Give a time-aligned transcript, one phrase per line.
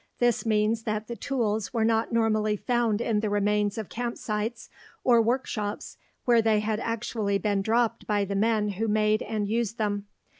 [0.17, 4.67] This means that the tools were not normally found in the remains of camp sites
[5.03, 9.47] or work shops where they had actually been dropped by the men who made and
[9.47, 10.07] used them.